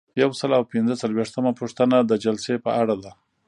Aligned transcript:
یو 0.21 0.31
سل 0.39 0.51
او 0.57 0.63
پنځه 0.73 0.93
څلویښتمه 1.01 1.51
پوښتنه 1.59 1.97
د 2.01 2.11
جلسې 2.23 2.53
په 2.65 2.71
اړه 2.81 2.95
ده. 3.03 3.11